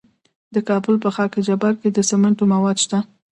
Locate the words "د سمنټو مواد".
1.91-2.77